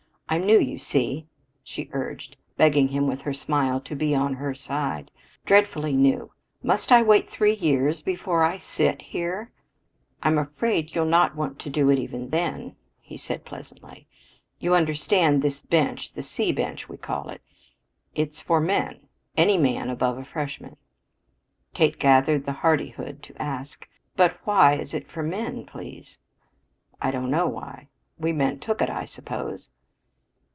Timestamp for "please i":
25.65-27.11